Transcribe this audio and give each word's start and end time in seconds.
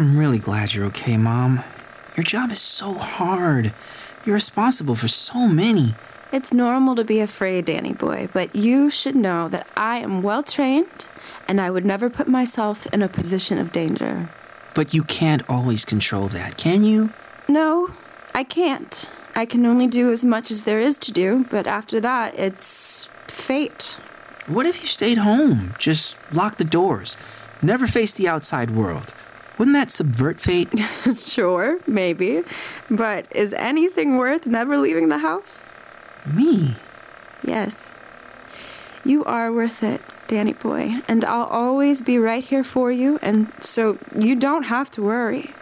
I'm 0.00 0.18
really 0.18 0.38
glad 0.38 0.72
you're 0.72 0.86
okay, 0.86 1.18
Mom. 1.18 1.62
Your 2.16 2.24
job 2.24 2.50
is 2.50 2.58
so 2.58 2.94
hard. 2.94 3.74
You're 4.24 4.32
responsible 4.32 4.94
for 4.94 5.08
so 5.08 5.46
many. 5.46 5.94
It's 6.32 6.54
normal 6.54 6.94
to 6.94 7.04
be 7.04 7.20
afraid, 7.20 7.66
Danny 7.66 7.92
boy, 7.92 8.30
but 8.32 8.56
you 8.56 8.88
should 8.88 9.14
know 9.14 9.50
that 9.50 9.68
I 9.76 9.98
am 9.98 10.22
well 10.22 10.42
trained 10.42 11.06
and 11.46 11.60
I 11.60 11.70
would 11.70 11.84
never 11.84 12.08
put 12.08 12.28
myself 12.28 12.86
in 12.94 13.02
a 13.02 13.08
position 13.08 13.58
of 13.58 13.72
danger. 13.72 14.30
But 14.74 14.94
you 14.94 15.04
can't 15.04 15.42
always 15.50 15.84
control 15.84 16.28
that, 16.28 16.56
can 16.56 16.82
you? 16.82 17.12
No, 17.46 17.90
I 18.34 18.42
can't. 18.42 19.06
I 19.34 19.44
can 19.44 19.66
only 19.66 19.86
do 19.86 20.10
as 20.10 20.24
much 20.24 20.50
as 20.50 20.62
there 20.62 20.80
is 20.80 20.96
to 20.96 21.12
do, 21.12 21.44
but 21.50 21.66
after 21.66 22.00
that, 22.00 22.38
it's 22.38 23.10
fate. 23.26 24.00
What 24.46 24.64
if 24.64 24.80
you 24.80 24.86
stayed 24.86 25.18
home? 25.18 25.74
Just 25.78 26.16
lock 26.32 26.56
the 26.56 26.64
doors. 26.64 27.18
Never 27.60 27.86
face 27.86 28.14
the 28.14 28.28
outside 28.28 28.70
world. 28.70 29.12
Wouldn't 29.60 29.74
that 29.74 29.90
subvert 29.90 30.40
fate? 30.40 30.70
sure, 31.14 31.80
maybe. 31.86 32.42
But 32.90 33.26
is 33.30 33.52
anything 33.52 34.16
worth 34.16 34.46
never 34.46 34.78
leaving 34.78 35.10
the 35.10 35.18
house? 35.18 35.66
Me? 36.24 36.76
Yes. 37.44 37.92
You 39.04 39.22
are 39.26 39.52
worth 39.52 39.82
it, 39.82 40.00
Danny 40.28 40.54
boy, 40.54 41.02
and 41.06 41.26
I'll 41.26 41.44
always 41.44 42.00
be 42.00 42.18
right 42.18 42.42
here 42.42 42.64
for 42.64 42.90
you, 42.90 43.18
and 43.20 43.52
so 43.60 43.98
you 44.18 44.34
don't 44.34 44.62
have 44.62 44.90
to 44.92 45.02
worry. 45.02 45.52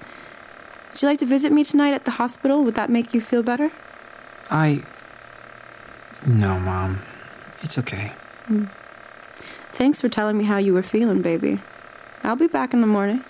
Would 0.90 1.02
you 1.02 1.08
like 1.08 1.18
to 1.18 1.26
visit 1.26 1.50
me 1.50 1.64
tonight 1.64 1.92
at 1.92 2.04
the 2.04 2.12
hospital? 2.12 2.62
Would 2.62 2.76
that 2.76 2.90
make 2.90 3.12
you 3.12 3.20
feel 3.20 3.42
better? 3.42 3.72
I. 4.48 4.84
No, 6.24 6.60
Mom. 6.60 7.02
It's 7.62 7.76
okay. 7.78 8.12
Mm. 8.48 8.70
Thanks 9.72 10.00
for 10.00 10.08
telling 10.08 10.38
me 10.38 10.44
how 10.44 10.58
you 10.58 10.72
were 10.72 10.84
feeling, 10.84 11.20
baby. 11.20 11.60
I'll 12.22 12.36
be 12.36 12.46
back 12.46 12.72
in 12.72 12.80
the 12.80 12.86
morning. 12.86 13.24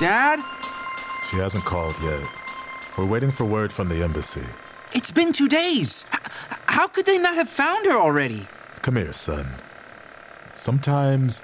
Dad? 0.00 0.40
She 1.28 1.36
hasn't 1.36 1.66
called 1.66 1.94
yet. 2.02 2.22
We're 2.96 3.04
waiting 3.04 3.30
for 3.30 3.44
word 3.44 3.70
from 3.70 3.90
the 3.90 4.02
embassy. 4.02 4.46
It's 4.94 5.10
been 5.10 5.30
two 5.30 5.46
days. 5.46 6.06
How 6.66 6.88
could 6.88 7.04
they 7.04 7.18
not 7.18 7.34
have 7.34 7.50
found 7.50 7.84
her 7.84 7.98
already? 7.98 8.48
Come 8.80 8.96
here, 8.96 9.12
son. 9.12 9.46
Sometimes 10.54 11.42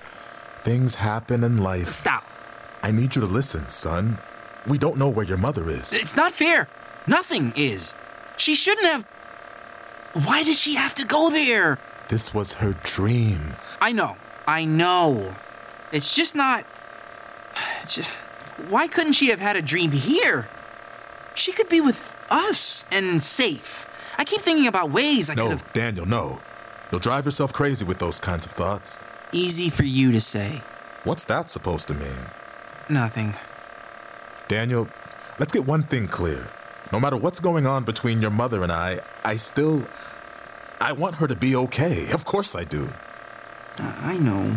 things 0.65 0.95
happen 0.95 1.45
in 1.45 1.59
life. 1.59 1.89
Stop. 1.89 2.25
I 2.83 2.93
need 2.93 3.15
you 3.15 3.21
to 3.21 3.27
listen, 3.27 3.69
son. 3.69 4.19
We 4.67 4.79
don't 4.79 4.97
know 4.97 5.11
where 5.11 5.27
your 5.27 5.37
mother 5.37 5.69
is. 5.69 5.93
It's 5.93 6.17
not 6.17 6.33
fair. 6.33 6.67
Nothing 7.07 7.53
is. 7.57 7.95
She 8.39 8.55
shouldn't 8.55 8.87
have. 8.87 9.05
Why 10.25 10.43
did 10.45 10.57
she 10.57 10.77
have 10.77 10.95
to 10.95 11.07
go 11.07 11.29
there? 11.29 11.79
This 12.09 12.33
was 12.33 12.55
her 12.55 12.73
dream. 12.85 13.55
I 13.83 13.93
know. 13.93 14.17
I 14.49 14.65
know. 14.65 15.37
It's 15.93 16.15
just 16.15 16.35
not. 16.35 16.65
Just... 17.87 18.11
Why 18.69 18.89
couldn't 18.89 19.13
she 19.13 19.29
have 19.31 19.41
had 19.41 19.57
a 19.57 19.63
dream 19.63 19.93
here? 19.93 20.49
She 21.35 21.53
could 21.53 21.69
be 21.69 21.81
with 21.81 22.17
us 22.31 22.87
and 22.91 23.23
safe. 23.23 23.87
I 24.19 24.25
keep 24.25 24.41
thinking 24.41 24.67
about 24.67 24.91
ways 24.91 25.29
I 25.29 25.35
no, 25.35 25.43
could 25.43 25.51
have. 25.53 25.63
No, 25.63 25.73
Daniel, 25.73 26.07
no. 26.07 26.41
You'll 26.91 27.01
drive 27.01 27.25
yourself 27.27 27.53
crazy 27.53 27.85
with 27.85 27.99
those 27.99 28.19
kinds 28.19 28.47
of 28.47 28.53
thoughts. 28.53 28.99
Easy 29.33 29.69
for 29.71 29.85
you 29.85 30.13
to 30.13 30.21
say. 30.21 30.63
What's 31.05 31.25
that 31.25 31.51
supposed 31.51 31.89
to 31.89 31.95
mean? 31.95 32.27
Nothing. 32.89 33.35
Daniel, 34.49 34.89
let's 35.39 35.53
get 35.53 35.67
one 35.67 35.83
thing 35.83 36.09
clear. 36.09 36.51
No 36.93 37.01
matter 37.01 37.17
what's 37.17 37.41
going 37.41 37.67
on 37.67 37.85
between 37.85 38.23
your 38.23 38.31
mother 38.31 38.63
and 38.63 38.73
I, 38.73 39.01
I 39.25 39.37
still. 39.37 39.87
I 40.81 40.93
want 40.93 41.17
her 41.17 41.27
to 41.27 41.35
be 41.35 41.57
okay. 41.57 42.13
Of 42.13 42.25
course 42.25 42.55
I 42.55 42.65
do. 42.65 42.89
I 43.79 44.17
know. 44.19 44.57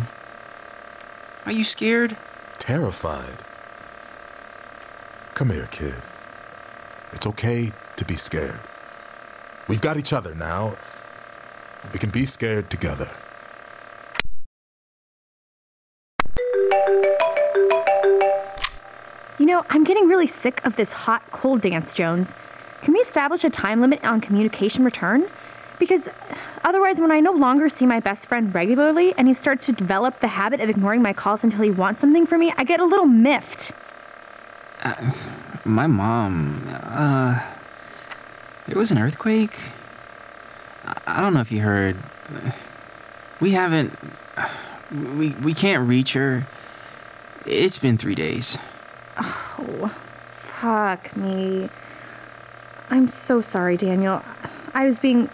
Are 1.44 1.52
you 1.52 1.64
scared? 1.64 2.16
Terrified. 2.58 3.44
Come 5.40 5.48
here, 5.48 5.68
kid. 5.70 5.94
It's 7.14 7.26
okay 7.26 7.72
to 7.96 8.04
be 8.04 8.16
scared. 8.16 8.60
We've 9.68 9.80
got 9.80 9.96
each 9.96 10.12
other 10.12 10.34
now. 10.34 10.76
We 11.94 11.98
can 11.98 12.10
be 12.10 12.26
scared 12.26 12.68
together. 12.68 13.10
You 19.38 19.46
know, 19.46 19.64
I'm 19.70 19.82
getting 19.82 20.08
really 20.08 20.26
sick 20.26 20.60
of 20.66 20.76
this 20.76 20.92
hot 20.92 21.22
cold 21.32 21.62
dance, 21.62 21.94
Jones. 21.94 22.28
Can 22.82 22.92
we 22.92 23.00
establish 23.00 23.42
a 23.42 23.48
time 23.48 23.80
limit 23.80 24.04
on 24.04 24.20
communication 24.20 24.84
return? 24.84 25.26
Because 25.78 26.06
uh, 26.06 26.12
otherwise, 26.64 26.98
when 26.98 27.10
I 27.10 27.20
no 27.20 27.32
longer 27.32 27.70
see 27.70 27.86
my 27.86 28.00
best 28.00 28.26
friend 28.26 28.54
regularly 28.54 29.14
and 29.16 29.26
he 29.26 29.32
starts 29.32 29.64
to 29.64 29.72
develop 29.72 30.20
the 30.20 30.28
habit 30.28 30.60
of 30.60 30.68
ignoring 30.68 31.00
my 31.00 31.14
calls 31.14 31.42
until 31.42 31.62
he 31.62 31.70
wants 31.70 32.02
something 32.02 32.26
from 32.26 32.40
me, 32.40 32.52
I 32.58 32.64
get 32.64 32.78
a 32.78 32.84
little 32.84 33.06
miffed. 33.06 33.72
Uh, 34.82 35.12
my 35.64 35.86
mom, 35.86 36.66
uh, 36.70 37.38
there 38.66 38.78
was 38.78 38.90
an 38.90 38.98
earthquake. 38.98 39.58
I 41.06 41.20
don't 41.20 41.34
know 41.34 41.40
if 41.40 41.52
you 41.52 41.60
heard. 41.60 41.96
We 43.40 43.50
haven't. 43.50 43.96
We 44.90 45.30
we 45.30 45.54
can't 45.54 45.88
reach 45.88 46.14
her. 46.14 46.46
It's 47.46 47.78
been 47.78 47.98
three 47.98 48.14
days. 48.14 48.58
Oh, 49.18 49.94
fuck 50.60 51.16
me. 51.16 51.68
I'm 52.90 53.08
so 53.08 53.42
sorry, 53.42 53.76
Daniel. 53.76 54.22
I 54.74 54.86
was 54.86 54.98
being. 54.98 55.28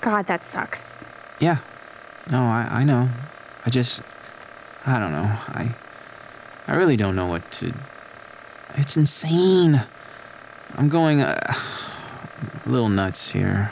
God, 0.00 0.26
that 0.26 0.46
sucks. 0.50 0.92
Yeah. 1.40 1.58
No, 2.30 2.42
I, 2.42 2.68
I 2.70 2.84
know. 2.84 3.08
I 3.64 3.70
just. 3.70 4.02
I 4.84 4.98
don't 4.98 5.12
know. 5.12 5.24
I. 5.48 5.74
I 6.66 6.74
really 6.76 6.96
don't 6.96 7.16
know 7.16 7.26
what 7.26 7.50
to. 7.52 7.72
It's 8.74 8.96
insane. 8.96 9.82
I'm 10.74 10.88
going 10.88 11.20
uh, 11.20 11.38
a 12.64 12.68
little 12.68 12.88
nuts 12.88 13.30
here. 13.30 13.70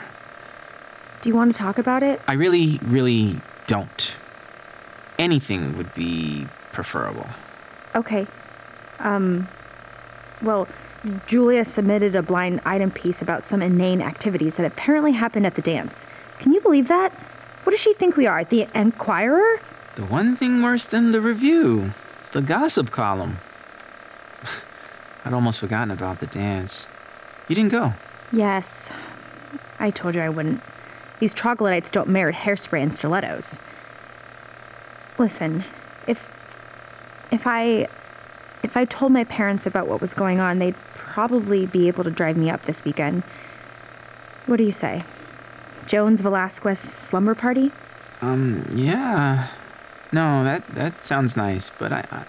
Do 1.21 1.29
you 1.29 1.35
want 1.35 1.53
to 1.53 1.57
talk 1.57 1.77
about 1.77 2.03
it? 2.03 2.21
I 2.27 2.33
really, 2.33 2.79
really 2.83 3.35
don't. 3.67 4.17
Anything 5.19 5.77
would 5.77 5.93
be 5.93 6.47
preferable. 6.71 7.27
Okay. 7.95 8.27
Um, 8.99 9.47
well, 10.41 10.67
Julia 11.27 11.65
submitted 11.65 12.15
a 12.15 12.21
blind 12.21 12.61
item 12.65 12.91
piece 12.91 13.21
about 13.21 13.47
some 13.47 13.61
inane 13.61 14.01
activities 14.01 14.55
that 14.55 14.65
apparently 14.65 15.11
happened 15.11 15.45
at 15.45 15.55
the 15.55 15.61
dance. 15.61 15.93
Can 16.39 16.53
you 16.53 16.61
believe 16.61 16.87
that? 16.87 17.11
What 17.63 17.71
does 17.71 17.79
she 17.79 17.93
think 17.93 18.17
we 18.17 18.27
are? 18.27 18.43
The 18.43 18.67
Enquirer? 18.73 19.61
The 19.95 20.05
one 20.05 20.35
thing 20.35 20.61
worse 20.61 20.85
than 20.85 21.11
the 21.11 21.21
review 21.21 21.91
the 22.31 22.41
gossip 22.41 22.91
column. 22.91 23.39
I'd 25.23 25.33
almost 25.33 25.59
forgotten 25.59 25.91
about 25.91 26.19
the 26.19 26.27
dance. 26.27 26.87
You 27.47 27.55
didn't 27.55 27.71
go? 27.71 27.93
Yes. 28.31 28.89
I 29.79 29.91
told 29.91 30.15
you 30.15 30.21
I 30.21 30.29
wouldn't. 30.29 30.61
These 31.19 31.33
troglodytes 31.33 31.91
don't 31.91 32.09
merit 32.09 32.35
hairspray 32.35 32.81
and 32.81 32.95
stilettos. 32.95 33.57
Listen, 35.19 35.63
if 36.07 36.19
if 37.31 37.45
I 37.45 37.87
if 38.63 38.77
I 38.77 38.85
told 38.85 39.11
my 39.11 39.23
parents 39.23 39.65
about 39.65 39.87
what 39.87 40.01
was 40.01 40.13
going 40.13 40.39
on, 40.39 40.59
they'd 40.59 40.75
probably 40.93 41.65
be 41.65 41.87
able 41.87 42.03
to 42.03 42.11
drive 42.11 42.37
me 42.37 42.49
up 42.49 42.65
this 42.65 42.83
weekend. 42.83 43.23
What 44.45 44.57
do 44.57 44.63
you 44.63 44.71
say? 44.71 45.03
Jones 45.87 46.21
Velasquez 46.21 46.79
slumber 46.79 47.35
party? 47.35 47.71
Um, 48.21 48.67
yeah. 48.73 49.47
No, 50.11 50.43
that 50.43 50.63
that 50.75 51.03
sounds 51.03 51.35
nice, 51.35 51.69
but 51.69 51.91
I 51.91 52.05
I, 52.11 52.25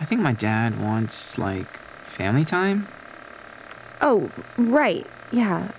I 0.00 0.04
think 0.04 0.20
my 0.20 0.32
dad 0.32 0.80
wants 0.80 1.38
like 1.38 1.80
family 2.14 2.44
time. 2.44 2.86
Oh, 4.00 4.30
right. 4.56 5.06
Yeah. 5.32 5.72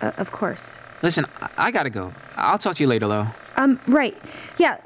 Uh, 0.00 0.12
of 0.16 0.32
course. 0.32 0.62
Listen, 1.02 1.26
I, 1.40 1.48
I 1.58 1.70
gotta 1.70 1.90
go. 1.90 2.12
I'll 2.36 2.58
talk 2.58 2.76
to 2.76 2.82
you 2.82 2.88
later, 2.88 3.08
though. 3.08 3.28
Um, 3.56 3.80
right. 3.86 4.16
Yeah. 4.58 4.78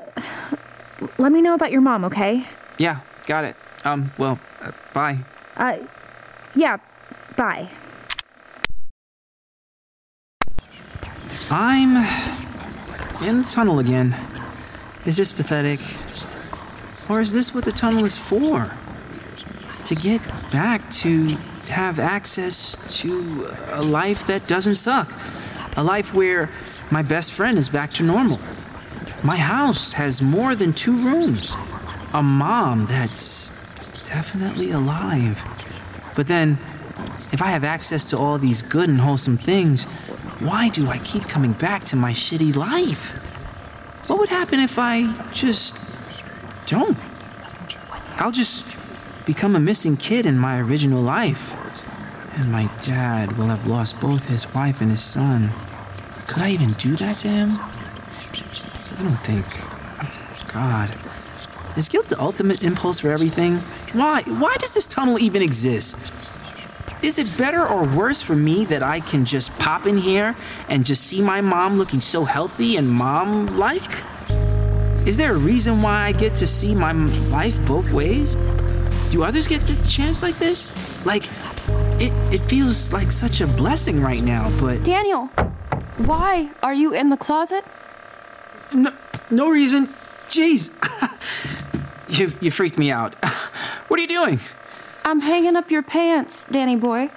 Let 1.19 1.33
me 1.33 1.41
know 1.43 1.55
about 1.55 1.71
your 1.71 1.81
mom, 1.81 2.05
okay? 2.05 2.47
Yeah, 2.79 3.01
got 3.27 3.45
it. 3.45 3.57
Um, 3.85 4.13
well, 4.19 4.39
uh, 4.61 4.73
bye. 4.93 5.19
Uh, 5.57 5.79
yeah, 6.55 6.79
bye. 7.37 7.71
I'm 11.51 11.97
in 13.25 13.43
the 13.43 13.49
tunnel 13.49 13.79
again. 13.79 14.17
Is 15.05 15.17
this 15.17 15.33
pathetic? 15.33 15.81
Or 17.09 17.21
is 17.21 17.33
this 17.33 17.55
what 17.55 17.65
the 17.65 17.73
tunnel 17.73 18.05
is 18.05 18.17
for? 18.17 18.73
To 19.85 19.95
get 19.95 20.21
back 20.51 20.89
to 20.91 21.37
have 21.69 21.99
access 21.99 23.01
to 23.01 23.49
a 23.73 23.83
life 23.83 24.27
that 24.27 24.47
doesn't 24.47 24.77
suck. 24.77 25.13
A 25.77 25.83
life 25.83 26.15
where 26.15 26.51
my 26.91 27.03
best 27.03 27.33
friend 27.33 27.59
is 27.59 27.69
back 27.69 27.93
to 27.95 28.03
normal. 28.03 28.39
My 29.25 29.37
house 29.37 29.93
has 29.95 30.23
more 30.23 30.55
than 30.55 30.73
two 30.73 30.97
rooms. 30.97 31.57
A 32.15 32.23
mom 32.23 32.87
that's 32.87 33.49
definitely 34.09 34.71
alive. 34.71 35.43
But 36.15 36.29
then, 36.29 36.59
if 37.33 37.43
I 37.43 37.49
have 37.49 37.65
access 37.65 38.05
to 38.07 38.19
all 38.19 38.39
these 38.39 38.63
good 38.63 38.89
and 38.89 39.01
wholesome 39.01 39.37
things, 39.37 39.85
why 40.39 40.69
do 40.69 40.89
I 40.89 40.99
keep 40.99 41.29
coming 41.29 41.53
back 41.53 41.85
to 41.85 41.97
my 41.97 42.13
shitty 42.13 42.55
life? 42.55 43.13
What 44.09 44.19
would 44.19 44.29
happen 44.29 44.61
if 44.61 44.79
I 44.79 45.13
just 45.33 45.77
don't? 46.67 46.97
I'll 48.19 48.31
just 48.31 48.66
become 49.27 49.57
a 49.57 49.61
missing 49.61 49.97
kid 49.97 50.25
in 50.25 50.39
my 50.39 50.59
original 50.61 51.03
life. 51.03 51.53
And 52.37 52.51
my 52.51 52.71
dad 52.81 53.37
will 53.37 53.47
have 53.47 53.67
lost 53.67 54.01
both 54.01 54.29
his 54.29 54.55
wife 54.55 54.81
and 54.81 54.91
his 54.91 55.03
son. 55.03 55.51
Could 56.29 56.43
I 56.43 56.51
even 56.51 56.71
do 56.73 56.97
that 56.97 57.19
to 57.19 57.29
him? 57.29 57.51
I 57.53 59.03
don't 59.03 59.21
think. 59.27 60.53
God. 60.53 60.95
Is 61.77 61.89
guilt 61.89 62.07
the 62.07 62.19
ultimate 62.21 62.63
impulse 62.63 63.01
for 63.01 63.11
everything? 63.11 63.57
Why? 63.93 64.23
Why 64.23 64.55
does 64.59 64.73
this 64.75 64.87
tunnel 64.87 65.19
even 65.19 65.43
exist? 65.43 65.97
Is 67.03 67.19
it 67.19 67.37
better 67.37 67.67
or 67.67 67.85
worse 67.85 68.23
for 68.23 68.35
me 68.35 68.65
that 68.67 68.83
I 68.83 69.01
can 69.01 69.25
just 69.25 69.57
pop 69.59 69.87
in 69.87 69.99
here 69.99 70.35
and 70.69 70.87
just 70.87 71.03
see 71.03 71.21
my 71.21 71.41
mom 71.41 71.77
looking 71.77 72.01
so 72.01 72.25
healthy 72.25 72.77
and 72.77 72.89
mom 72.89 73.47
like? 73.59 74.05
Is 75.07 75.17
there 75.17 75.35
a 75.35 75.39
reason 75.39 75.83
why 75.83 76.07
I 76.07 76.13
get 76.13 76.35
to 76.37 76.47
see 76.47 76.75
my 76.75 76.93
life 76.93 77.65
both 77.67 77.93
ways? 77.93 78.37
Do 79.17 79.23
others 79.23 79.49
get 79.49 79.63
the 79.63 79.83
chance 79.89 80.23
like 80.23 80.37
this? 80.37 80.75
Like, 81.07 81.25
it, 81.99 82.13
it 82.31 82.43
feels 82.43 82.93
like 82.93 83.11
such 83.11 83.41
a 83.41 83.47
blessing 83.47 84.03
right 84.03 84.23
now, 84.23 84.51
but. 84.61 84.85
Daniel, 84.85 85.29
why 86.05 86.51
are 86.63 86.75
you 86.75 86.93
in 86.93 87.09
the 87.09 87.17
closet? 87.17 87.65
No, 88.75 88.93
no 89.31 89.49
reason. 89.49 89.87
Jeez. 90.29 90.69
you, 92.11 92.31
you 92.43 92.51
freaked 92.51 92.77
me 92.77 92.91
out. 92.91 93.17
What 93.89 93.99
are 93.99 94.03
you 94.03 94.09
doing? 94.09 94.41
I'm 95.07 95.21
hanging 95.21 95.57
up 95.57 95.71
your 95.71 95.83
pants, 95.83 96.45
Danny 96.51 96.77
boy. 96.77 97.11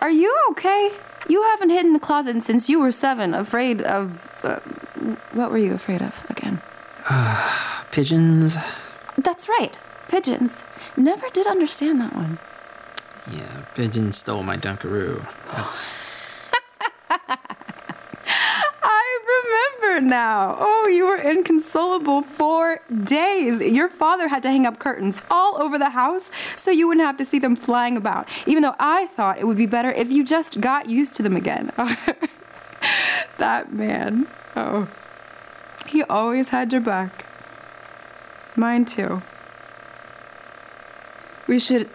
Are 0.00 0.12
you 0.12 0.32
okay? 0.50 0.92
You 1.28 1.42
haven't 1.42 1.70
hid 1.70 1.84
in 1.84 1.92
the 1.92 1.98
closet 1.98 2.40
since 2.42 2.68
you 2.70 2.78
were 2.78 2.92
seven, 2.92 3.34
afraid 3.34 3.80
of. 3.82 4.28
Uh, 4.44 4.60
what 5.32 5.50
were 5.50 5.58
you 5.58 5.74
afraid 5.74 6.02
of 6.02 6.22
again? 6.30 6.62
Pigeons? 7.90 8.56
That's 9.18 9.48
right, 9.48 9.76
pigeons. 10.08 10.64
Never 10.96 11.28
did 11.30 11.46
understand 11.46 12.00
that 12.00 12.14
one. 12.14 12.38
Yeah, 13.30 13.64
pigeon 13.74 14.12
stole 14.12 14.42
my 14.42 14.56
Dunkaroo. 14.56 15.26
I 18.82 19.78
remember 19.80 20.06
now. 20.06 20.56
Oh, 20.58 20.88
you 20.88 21.06
were 21.06 21.16
inconsolable 21.16 22.22
for 22.22 22.80
days. 23.04 23.62
Your 23.62 23.88
father 23.88 24.28
had 24.28 24.42
to 24.42 24.50
hang 24.50 24.66
up 24.66 24.78
curtains 24.78 25.20
all 25.30 25.62
over 25.62 25.78
the 25.78 25.90
house 25.90 26.30
so 26.56 26.70
you 26.70 26.88
wouldn't 26.88 27.06
have 27.06 27.16
to 27.18 27.24
see 27.24 27.38
them 27.38 27.56
flying 27.56 27.96
about, 27.96 28.28
even 28.46 28.62
though 28.62 28.74
I 28.78 29.06
thought 29.06 29.38
it 29.38 29.46
would 29.46 29.56
be 29.56 29.66
better 29.66 29.92
if 29.92 30.10
you 30.10 30.24
just 30.24 30.60
got 30.60 30.90
used 30.90 31.14
to 31.16 31.22
them 31.22 31.36
again. 31.36 31.72
that 33.38 33.72
man. 33.72 34.26
Oh. 34.56 34.88
He 35.86 36.02
always 36.04 36.48
had 36.50 36.72
your 36.72 36.80
back. 36.80 37.26
Mine 38.56 38.84
too. 38.84 39.22
We 41.46 41.58
should 41.58 41.88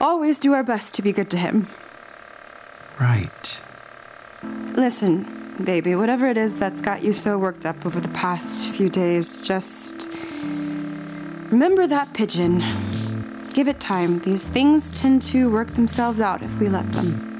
always 0.00 0.38
do 0.38 0.52
our 0.52 0.62
best 0.62 0.94
to 0.96 1.02
be 1.02 1.12
good 1.12 1.30
to 1.30 1.38
him. 1.38 1.68
Right. 3.00 3.62
Listen, 4.74 5.56
baby, 5.62 5.94
whatever 5.94 6.26
it 6.26 6.36
is 6.36 6.54
that's 6.54 6.80
got 6.80 7.02
you 7.02 7.12
so 7.12 7.38
worked 7.38 7.64
up 7.64 7.86
over 7.86 8.00
the 8.00 8.08
past 8.08 8.70
few 8.70 8.88
days, 8.88 9.46
just 9.46 10.08
remember 11.50 11.86
that 11.86 12.12
pigeon. 12.14 12.62
Give 13.52 13.68
it 13.68 13.78
time. 13.78 14.18
These 14.20 14.48
things 14.48 14.92
tend 14.92 15.22
to 15.24 15.48
work 15.50 15.74
themselves 15.74 16.20
out 16.20 16.42
if 16.42 16.58
we 16.58 16.68
let 16.68 16.90
them. 16.92 17.30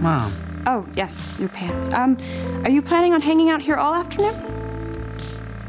Mom, 0.00 0.32
Oh, 0.66 0.86
yes, 0.94 1.26
your 1.38 1.48
pants. 1.48 1.88
Um, 1.90 2.16
are 2.64 2.70
you 2.70 2.82
planning 2.82 3.14
on 3.14 3.20
hanging 3.22 3.50
out 3.50 3.62
here 3.62 3.76
all 3.76 3.94
afternoon? 3.94 4.46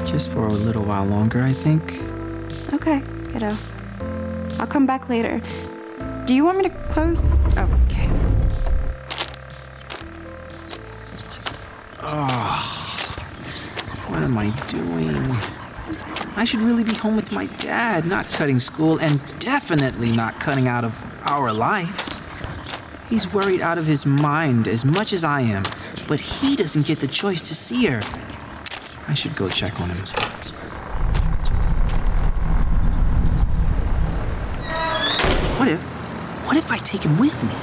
just 0.03 0.31
for 0.31 0.47
a 0.47 0.51
little 0.51 0.83
while 0.83 1.05
longer, 1.05 1.43
I 1.43 1.53
think. 1.53 1.99
Okay, 2.73 3.03
kiddo. 3.31 3.55
I'll 4.61 4.67
come 4.67 4.85
back 4.85 5.09
later. 5.09 5.41
Do 6.25 6.35
you 6.35 6.45
want 6.45 6.59
me 6.59 6.63
to 6.65 6.69
close? 6.87 7.23
Oh, 7.57 7.81
okay. 7.87 8.07
What 14.07 14.21
am 14.21 14.37
I 14.37 14.51
doing? 14.67 15.15
I 16.35 16.45
should 16.45 16.59
really 16.59 16.83
be 16.83 16.93
home 16.93 17.15
with 17.15 17.31
my 17.31 17.47
dad, 17.57 18.05
not 18.05 18.29
cutting 18.33 18.59
school, 18.59 18.99
and 18.99 19.19
definitely 19.39 20.11
not 20.11 20.39
cutting 20.39 20.67
out 20.67 20.83
of 20.83 20.93
our 21.27 21.51
life. 21.51 22.07
He's 23.09 23.33
worried 23.33 23.61
out 23.61 23.79
of 23.79 23.87
his 23.87 24.05
mind 24.05 24.67
as 24.67 24.85
much 24.85 25.11
as 25.11 25.23
I 25.23 25.41
am, 25.41 25.63
but 26.07 26.19
he 26.19 26.55
doesn't 26.55 26.85
get 26.85 26.99
the 26.99 27.07
choice 27.07 27.47
to 27.47 27.55
see 27.55 27.87
her. 27.87 28.01
I 29.07 29.15
should 29.15 29.35
go 29.35 29.49
check 29.49 29.81
on 29.81 29.89
him. 29.89 29.97
What 35.57 35.67
if, 35.67 35.79
what 36.51 36.57
if 36.57 36.69
I 36.69 36.79
take 36.79 37.03
him 37.03 37.17
with 37.17 37.41
me? 37.45 37.53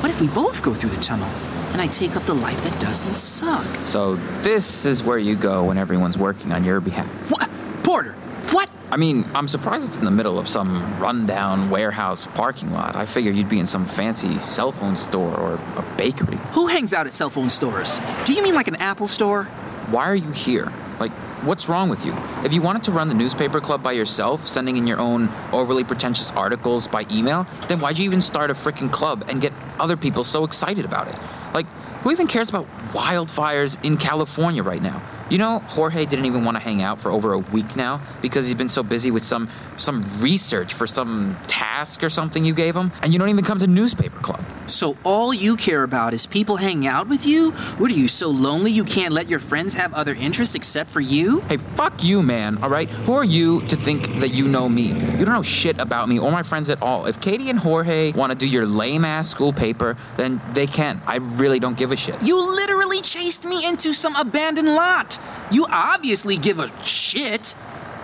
What 0.00 0.12
if 0.12 0.20
we 0.20 0.28
both 0.28 0.62
go 0.62 0.74
through 0.74 0.90
the 0.90 1.00
tunnel 1.00 1.26
and 1.72 1.82
I 1.82 1.88
take 1.88 2.14
up 2.14 2.22
the 2.22 2.32
life 2.32 2.62
that 2.62 2.80
doesn't 2.80 3.16
suck? 3.16 3.66
So 3.84 4.14
this 4.42 4.86
is 4.86 5.02
where 5.02 5.18
you 5.18 5.34
go 5.34 5.64
when 5.64 5.76
everyone's 5.76 6.16
working 6.16 6.52
on 6.52 6.62
your 6.62 6.80
behalf. 6.80 7.08
What? 7.32 7.50
Porter, 7.82 8.12
what? 8.52 8.70
I 8.92 8.96
mean, 8.96 9.26
I'm 9.34 9.48
surprised 9.48 9.88
it's 9.88 9.98
in 9.98 10.04
the 10.04 10.10
middle 10.12 10.38
of 10.38 10.48
some 10.48 10.92
rundown 11.00 11.68
warehouse 11.68 12.28
parking 12.28 12.70
lot. 12.70 12.94
I 12.94 13.06
figured 13.06 13.34
you'd 13.34 13.48
be 13.48 13.58
in 13.58 13.66
some 13.66 13.84
fancy 13.84 14.38
cell 14.38 14.70
phone 14.70 14.94
store 14.94 15.34
or 15.34 15.54
a 15.54 15.94
bakery. 15.96 16.38
Who 16.52 16.68
hangs 16.68 16.92
out 16.92 17.08
at 17.08 17.12
cell 17.12 17.28
phone 17.28 17.50
stores? 17.50 17.98
Do 18.24 18.34
you 18.34 18.42
mean 18.44 18.54
like 18.54 18.68
an 18.68 18.76
Apple 18.76 19.08
store? 19.08 19.46
Why 19.90 20.04
are 20.04 20.14
you 20.14 20.30
here? 20.30 20.72
Like, 21.00 21.10
what's 21.42 21.68
wrong 21.68 21.88
with 21.88 22.04
you? 22.04 22.14
If 22.44 22.52
you 22.52 22.62
wanted 22.62 22.84
to 22.84 22.92
run 22.92 23.08
the 23.08 23.14
newspaper 23.14 23.60
club 23.60 23.82
by 23.82 23.92
yourself, 23.92 24.48
sending 24.48 24.76
in 24.76 24.86
your 24.86 24.98
own 24.98 25.28
overly 25.52 25.84
pretentious 25.84 26.30
articles 26.32 26.88
by 26.88 27.06
email, 27.10 27.46
then 27.68 27.80
why'd 27.80 27.98
you 27.98 28.04
even 28.04 28.20
start 28.20 28.50
a 28.50 28.54
freaking 28.54 28.90
club 28.90 29.24
and 29.28 29.40
get 29.40 29.52
other 29.78 29.96
people 29.96 30.24
so 30.24 30.44
excited 30.44 30.84
about 30.84 31.08
it? 31.08 31.16
Like, 31.54 31.66
who 32.02 32.12
even 32.12 32.26
cares 32.26 32.48
about 32.48 32.66
wildfires 32.92 33.82
in 33.84 33.96
California 33.96 34.62
right 34.62 34.82
now? 34.82 35.02
You 35.30 35.38
know, 35.38 35.58
Jorge 35.60 36.06
didn't 36.06 36.24
even 36.24 36.44
want 36.44 36.56
to 36.56 36.62
hang 36.62 36.82
out 36.82 37.00
for 37.00 37.10
over 37.10 37.32
a 37.34 37.38
week 37.38 37.76
now 37.76 38.00
because 38.22 38.46
he's 38.46 38.54
been 38.54 38.70
so 38.70 38.82
busy 38.82 39.10
with 39.10 39.24
some 39.24 39.48
some 39.76 40.02
research 40.18 40.74
for 40.74 40.86
some 40.86 41.36
task 41.46 42.02
or 42.02 42.08
something 42.08 42.44
you 42.44 42.54
gave 42.54 42.74
him, 42.76 42.90
and 43.02 43.12
you 43.12 43.18
don't 43.18 43.28
even 43.28 43.44
come 43.44 43.58
to 43.58 43.66
newspaper 43.66 44.18
club. 44.20 44.44
So 44.66 44.96
all 45.04 45.32
you 45.32 45.56
care 45.56 45.82
about 45.82 46.14
is 46.14 46.26
people 46.26 46.56
hanging 46.56 46.86
out 46.86 47.08
with 47.08 47.24
you? 47.24 47.52
What 47.78 47.90
are 47.90 47.94
you, 47.94 48.08
so 48.08 48.28
lonely 48.28 48.70
you 48.70 48.84
can't 48.84 49.14
let 49.14 49.28
your 49.28 49.38
friends 49.38 49.74
have 49.74 49.94
other 49.94 50.14
interests 50.14 50.54
except 50.54 50.90
for 50.90 51.00
you? 51.00 51.40
Hey, 51.42 51.56
fuck 51.56 52.02
you, 52.02 52.22
man, 52.22 52.62
all 52.62 52.68
right? 52.68 52.88
Who 52.90 53.14
are 53.14 53.24
you 53.24 53.60
to 53.62 53.76
think 53.76 54.20
that 54.20 54.30
you 54.30 54.48
know 54.48 54.68
me? 54.68 54.88
You 54.88 55.24
don't 55.24 55.34
know 55.34 55.42
shit 55.42 55.78
about 55.78 56.08
me 56.08 56.18
or 56.18 56.30
my 56.30 56.42
friends 56.42 56.70
at 56.70 56.82
all. 56.82 57.06
If 57.06 57.20
Katie 57.20 57.50
and 57.50 57.58
Jorge 57.58 58.12
want 58.12 58.30
to 58.32 58.36
do 58.36 58.46
your 58.46 58.66
lame 58.66 59.04
ass 59.04 59.28
school 59.28 59.52
paper, 59.52 59.96
then 60.16 60.40
they 60.54 60.66
can. 60.66 61.00
I 61.06 61.16
really 61.16 61.58
don't 61.58 61.76
give 61.76 61.92
a 61.92 61.96
shit. 61.96 62.20
You 62.22 62.36
literally 62.36 63.00
chased 63.00 63.46
me 63.46 63.66
into 63.66 63.94
some 63.94 64.16
abandoned 64.16 64.68
lot. 64.68 65.17
You 65.50 65.66
obviously 65.68 66.36
give 66.36 66.58
a 66.58 66.70
shit. 66.82 67.54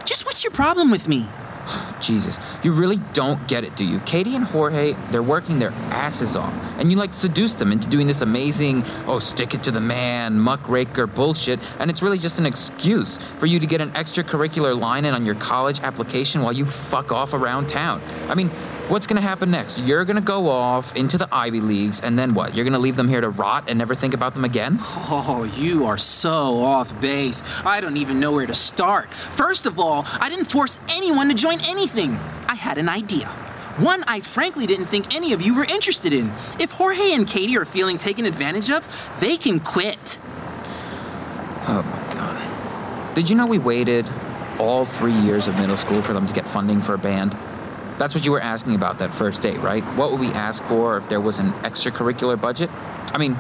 Just 0.04 0.25
what's 0.25 0.44
your 0.44 0.52
problem 0.52 0.90
with 0.90 1.09
me? 1.09 1.28
Jesus, 2.00 2.38
you 2.62 2.73
really 2.73 2.99
don't 3.12 3.47
get 3.49 3.64
it, 3.64 3.76
do 3.76 3.85
you? 3.85 4.00
Katie 4.00 4.37
and 4.37 4.44
Jorge, 4.44 4.94
they're 5.11 5.23
working 5.23 5.59
their 5.59 5.73
asses 5.90 6.37
off, 6.37 6.52
and 6.78 6.90
you 6.90 6.97
like 6.97 7.14
seduce 7.14 7.54
them 7.54 7.73
into 7.73 7.88
doing 7.88 8.06
this 8.06 8.21
amazing, 8.21 8.85
oh, 9.06 9.18
stick 9.18 9.54
it 9.54 9.62
to 9.64 9.71
the 9.71 9.80
man, 9.80 10.38
muckraker 10.38 11.06
bullshit, 11.06 11.61
and 11.80 11.90
it's 11.90 12.02
really 12.02 12.18
just 12.18 12.38
an 12.38 12.47
excuse 12.47 13.18
for 13.38 13.47
you 13.47 13.59
to 13.59 13.66
get 13.66 13.80
an 13.80 13.90
extracurricular 13.92 14.78
line 14.78 15.04
in 15.04 15.14
on 15.14 15.25
your 15.25 15.37
college 15.37 15.80
application 15.80 16.42
while 16.42 16.52
you 16.52 16.64
fuck 16.64 17.12
off 17.12 17.35
around 17.35 17.68
town. 17.68 18.00
I 18.28 18.35
mean, 18.35 18.50
what's 18.88 19.07
gonna 19.07 19.21
happen 19.21 19.50
next? 19.50 19.79
You're 19.81 20.05
gonna 20.05 20.21
go 20.21 20.49
off 20.49 20.95
into 20.97 21.19
the 21.19 21.29
Ivy 21.33 21.61
Leagues, 21.61 22.00
and 22.00 22.19
then 22.19 22.35
what? 22.35 22.55
You're 22.55 22.64
gonna 22.64 22.79
leave 22.79 22.97
them 22.97 23.09
here 23.09 23.21
to 23.21 23.31
rot 23.31 23.64
and 23.69 23.79
never 23.79 23.95
think 23.95 24.14
about 24.14 24.35
them 24.35 24.45
again? 24.45 24.79
Oh, 24.81 25.50
you 25.57 25.87
are 25.87 25.99
so 25.99 26.62
off 26.62 26.99
base. 27.00 27.43
I 27.64 27.81
don't 27.81 27.97
even 27.97 28.21
know 28.21 28.33
where 28.33 28.47
to 28.47 28.55
start. 28.55 29.12
First 29.12 29.67
of 29.67 29.79
all, 29.79 30.05
I 30.21 30.29
didn't 30.29 30.47
force 30.47 30.79
anyone 30.88 31.29
to 31.29 31.35
join 31.35 31.59
anything. 31.64 32.19
I 32.49 32.55
had 32.55 32.79
an 32.79 32.88
idea. 32.88 33.29
One 33.79 34.05
I 34.07 34.21
frankly 34.21 34.67
didn't 34.67 34.87
think 34.87 35.14
any 35.14 35.33
of 35.33 35.43
you 35.43 35.57
were 35.57 35.64
interested 35.64 36.12
in. 36.12 36.33
If 36.61 36.71
Jorge 36.71 37.12
and 37.12 37.26
Katie 37.26 37.57
are 37.57 37.64
feeling 37.64 37.99
taken 37.99 38.25
advantage 38.25 38.71
of, 38.71 38.87
they 39.19 39.37
can 39.37 39.59
quit. 39.59 40.19
Oh 41.67 41.83
my 41.83 42.14
god. 42.14 43.14
Did 43.17 43.29
you 43.29 43.35
know 43.37 43.47
we 43.47 43.59
waited 43.59 44.09
all 44.59 44.85
three 44.85 45.12
years 45.12 45.49
of 45.49 45.59
middle 45.59 45.76
school 45.76 46.03
for 46.03 46.12
them 46.12 46.26
to 46.26 46.33
get 46.33 46.47
funding 46.47 46.81
for 46.81 46.95
a 46.95 46.99
band? 46.99 47.37
That's 47.99 48.15
what 48.15 48.25
you 48.25 48.33
were 48.33 48.41
asking 48.41 48.75
about 48.75 48.99
that 48.99 49.15
first 49.15 49.43
date, 49.43 49.59
right? 49.59 49.83
What 49.97 50.11
would 50.11 50.21
we 50.21 50.29
ask 50.29 50.63
for 50.65 50.97
if 50.97 51.09
there 51.09 51.21
was 51.21 51.39
an 51.39 51.53
extracurricular 51.63 52.41
budget? 52.41 52.71
I 53.13 53.19
mean, 53.19 53.35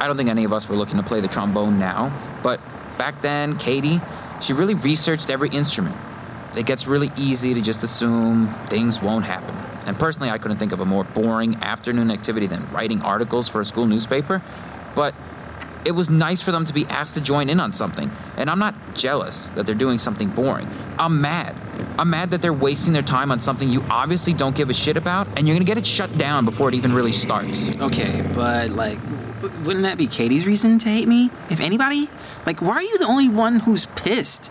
I 0.00 0.06
don't 0.06 0.16
think 0.16 0.28
any 0.28 0.44
of 0.44 0.52
us 0.52 0.68
were 0.68 0.76
looking 0.76 0.96
to 0.96 1.02
play 1.02 1.20
the 1.20 1.28
trombone 1.28 1.78
now, 1.78 2.16
but 2.42 2.60
back 2.98 3.20
then, 3.22 3.56
Katie, 3.58 4.00
she 4.40 4.52
really 4.52 4.74
researched 4.74 5.30
every 5.30 5.48
instrument. 5.50 5.96
It 6.56 6.66
gets 6.66 6.86
really 6.86 7.10
easy 7.16 7.54
to 7.54 7.60
just 7.60 7.82
assume 7.82 8.48
things 8.66 9.00
won't 9.00 9.24
happen. 9.24 9.56
And 9.86 9.98
personally, 9.98 10.30
I 10.30 10.38
couldn't 10.38 10.58
think 10.58 10.72
of 10.72 10.80
a 10.80 10.84
more 10.84 11.04
boring 11.04 11.56
afternoon 11.62 12.10
activity 12.10 12.46
than 12.46 12.68
writing 12.70 13.02
articles 13.02 13.48
for 13.48 13.60
a 13.60 13.64
school 13.64 13.86
newspaper. 13.86 14.42
But 14.94 15.14
it 15.84 15.92
was 15.92 16.10
nice 16.10 16.42
for 16.42 16.52
them 16.52 16.64
to 16.64 16.72
be 16.72 16.86
asked 16.86 17.14
to 17.14 17.20
join 17.20 17.50
in 17.50 17.60
on 17.60 17.72
something. 17.72 18.10
And 18.36 18.48
I'm 18.48 18.58
not 18.58 18.94
jealous 18.94 19.48
that 19.50 19.66
they're 19.66 19.74
doing 19.74 19.98
something 19.98 20.28
boring. 20.28 20.68
I'm 20.98 21.20
mad. 21.20 21.56
I'm 21.98 22.10
mad 22.10 22.30
that 22.30 22.42
they're 22.42 22.52
wasting 22.52 22.92
their 22.92 23.02
time 23.02 23.30
on 23.30 23.40
something 23.40 23.68
you 23.68 23.82
obviously 23.90 24.32
don't 24.32 24.54
give 24.56 24.70
a 24.70 24.74
shit 24.74 24.96
about, 24.96 25.26
and 25.36 25.46
you're 25.46 25.54
gonna 25.54 25.64
get 25.64 25.78
it 25.78 25.86
shut 25.86 26.16
down 26.16 26.44
before 26.44 26.68
it 26.68 26.74
even 26.74 26.92
really 26.92 27.12
starts. 27.12 27.76
Okay, 27.80 28.24
but 28.34 28.70
like, 28.70 29.00
w- 29.40 29.60
wouldn't 29.64 29.84
that 29.84 29.98
be 29.98 30.06
Katie's 30.06 30.46
reason 30.46 30.78
to 30.78 30.88
hate 30.88 31.08
me? 31.08 31.30
If 31.50 31.60
anybody? 31.60 32.08
Like, 32.46 32.60
why 32.62 32.74
are 32.74 32.82
you 32.82 32.98
the 32.98 33.06
only 33.06 33.28
one 33.28 33.60
who's 33.60 33.86
pissed? 33.86 34.50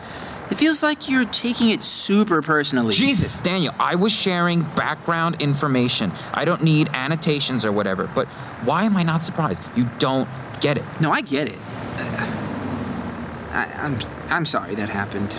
It 0.50 0.56
feels 0.58 0.84
like 0.84 1.08
you're 1.08 1.24
taking 1.26 1.70
it 1.70 1.82
super 1.82 2.42
personally. 2.42 2.94
Jesus, 2.94 3.38
Daniel, 3.38 3.74
I 3.80 3.96
was 3.96 4.12
sharing 4.12 4.64
background 4.64 5.42
information. 5.42 6.12
I 6.34 6.44
don't 6.44 6.62
need 6.62 6.90
annotations 6.94 7.66
or 7.66 7.72
whatever, 7.72 8.12
but 8.14 8.28
why 8.66 8.84
am 8.84 8.98
I 8.98 9.04
not 9.04 9.24
surprised? 9.24 9.62
You 9.78 9.90
don't 9.98 10.28
get 10.62 10.78
it. 10.78 10.86
No, 11.02 11.12
I 11.12 11.22
get 11.22 11.50
it. 11.50 11.60
I, 13.52 13.70
I'm 13.78 14.00
I'm 14.30 14.46
sorry 14.46 14.76
that 14.76 14.90
happened. 14.90 15.36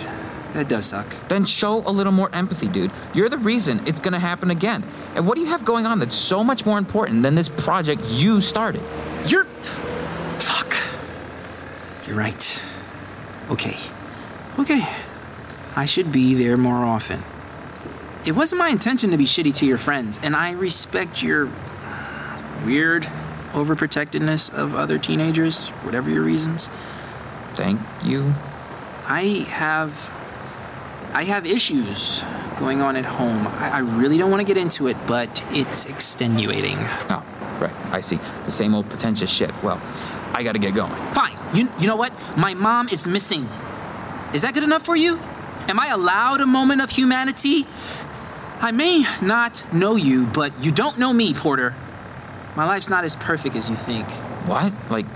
That 0.53 0.67
does 0.67 0.85
suck. 0.85 1.07
Then 1.29 1.45
show 1.45 1.79
a 1.87 1.89
little 1.89 2.11
more 2.11 2.29
empathy, 2.31 2.67
dude. 2.67 2.91
You're 3.15 3.29
the 3.29 3.39
reason 3.39 3.81
it's 3.87 3.99
gonna 3.99 4.19
happen 4.19 4.51
again. 4.51 4.85
And 5.15 5.25
what 5.25 5.35
do 5.35 5.41
you 5.41 5.47
have 5.47 5.65
going 5.65 5.87
on 5.87 5.97
that's 5.97 6.15
so 6.15 6.43
much 6.43 6.63
more 6.65 6.77
important 6.77 7.23
than 7.23 7.33
this 7.33 7.49
project 7.49 8.03
you 8.07 8.39
started? 8.39 8.83
You're. 9.25 9.45
Fuck. 10.39 10.75
You're 12.07 12.17
right. 12.17 12.61
Okay. 13.49 13.77
Okay. 14.59 14.81
I 15.75 15.85
should 15.85 16.11
be 16.11 16.35
there 16.35 16.55
more 16.55 16.85
often. 16.85 17.23
It 18.25 18.33
wasn't 18.33 18.59
my 18.59 18.69
intention 18.69 19.09
to 19.09 19.17
be 19.17 19.25
shitty 19.25 19.55
to 19.55 19.65
your 19.65 19.79
friends, 19.79 20.19
and 20.21 20.35
I 20.35 20.51
respect 20.51 21.23
your 21.23 21.49
weird 22.63 23.07
overprotectiveness 23.53 24.53
of 24.53 24.75
other 24.75 24.97
teenagers, 24.97 25.69
whatever 25.83 26.09
your 26.09 26.23
reasons. 26.23 26.69
Thank 27.55 27.79
you. 28.03 28.33
I 29.05 29.45
have. 29.49 30.11
I 31.13 31.25
have 31.25 31.45
issues 31.45 32.23
going 32.57 32.81
on 32.81 32.95
at 32.95 33.05
home. 33.05 33.47
I, 33.47 33.69
I 33.69 33.79
really 33.79 34.17
don't 34.17 34.31
want 34.31 34.41
to 34.41 34.47
get 34.47 34.57
into 34.57 34.87
it, 34.87 34.97
but 35.05 35.43
it's 35.51 35.85
extenuating. 35.85 36.77
Oh, 37.09 37.23
right. 37.59 37.75
I 37.91 38.01
see. 38.01 38.17
The 38.45 38.51
same 38.51 38.73
old 38.73 38.89
pretentious 38.89 39.31
shit. 39.31 39.51
Well, 39.63 39.79
I 40.33 40.41
gotta 40.43 40.59
get 40.59 40.73
going. 40.73 40.91
Fine. 41.13 41.37
You, 41.53 41.71
you 41.79 41.85
know 41.85 41.95
what? 41.95 42.11
My 42.35 42.55
mom 42.55 42.89
is 42.89 43.07
missing. 43.07 43.47
Is 44.33 44.41
that 44.41 44.55
good 44.55 44.63
enough 44.63 44.83
for 44.83 44.95
you? 44.95 45.19
Am 45.67 45.79
I 45.79 45.87
allowed 45.89 46.41
a 46.41 46.47
moment 46.47 46.81
of 46.81 46.89
humanity? 46.89 47.67
I 48.59 48.71
may 48.71 49.05
not 49.21 49.63
know 49.71 49.95
you, 49.95 50.25
but 50.25 50.63
you 50.63 50.71
don't 50.71 50.97
know 50.97 51.13
me, 51.13 51.33
Porter. 51.33 51.75
My 52.55 52.65
life's 52.65 52.89
not 52.89 53.03
as 53.03 53.15
perfect 53.15 53.55
as 53.55 53.69
you 53.69 53.75
think. 53.75 54.07
What? 54.47 54.73
Like, 54.91 55.07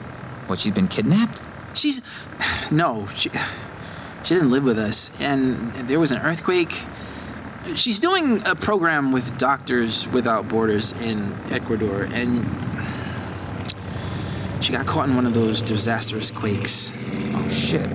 what, 0.48 0.60
she's 0.60 0.72
been 0.72 0.88
kidnapped? 0.88 1.42
She's. 1.74 2.02
No, 2.70 3.08
she, 3.16 3.30
she 4.24 4.34
doesn't 4.34 4.52
live 4.52 4.66
with 4.66 4.78
us. 4.78 5.10
And 5.22 5.72
there 5.88 6.02
was 6.02 6.12
an 6.12 6.18
earthquake. 6.18 6.86
She's 7.76 8.02
doing 8.02 8.46
a 8.46 8.56
program 8.56 9.14
with 9.14 9.38
Doctors 9.38 10.06
Without 10.10 10.50
Borders 10.50 10.92
in 10.92 11.34
Ecuador, 11.50 12.04
and 12.12 12.46
she 14.62 14.74
got 14.74 14.86
caught 14.86 15.08
in 15.08 15.16
one 15.16 15.26
of 15.26 15.34
those 15.34 15.62
disastrous 15.62 16.30
quakes. 16.30 16.92
Oh, 17.34 17.48
shit. 17.48 17.88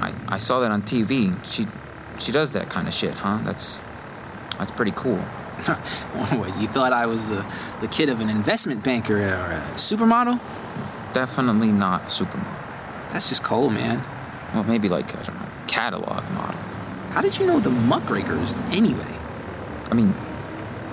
I, 0.00 0.14
I 0.28 0.38
saw 0.38 0.60
that 0.60 0.70
on 0.70 0.82
TV. 0.82 1.34
She 1.44 1.66
she 2.18 2.30
does 2.30 2.52
that 2.52 2.70
kind 2.70 2.86
of 2.86 2.94
shit, 2.94 3.14
huh? 3.14 3.40
That's 3.42 3.80
that's 4.58 4.70
pretty 4.70 4.92
cool. 4.92 5.22
what, 6.36 6.60
you 6.60 6.68
thought 6.68 6.92
I 6.92 7.06
was 7.06 7.28
the, 7.28 7.46
the 7.80 7.88
kid 7.88 8.08
of 8.08 8.20
an 8.20 8.28
investment 8.28 8.82
banker 8.82 9.16
or 9.18 9.52
a 9.52 9.74
supermodel? 9.76 10.40
Definitely 11.12 11.72
not 11.72 12.02
a 12.02 12.06
supermodel. 12.06 13.12
That's 13.12 13.28
just 13.28 13.42
cold, 13.42 13.72
man. 13.72 14.02
Well, 14.52 14.64
maybe 14.64 14.88
like, 14.88 15.14
I 15.16 15.22
don't 15.22 15.40
know, 15.40 15.48
catalog 15.66 16.28
model. 16.32 16.60
How 17.10 17.20
did 17.20 17.38
you 17.38 17.46
know 17.46 17.60
the 17.60 17.70
muckrakers 17.70 18.54
anyway? 18.72 19.18
I 19.90 19.94
mean, 19.94 20.12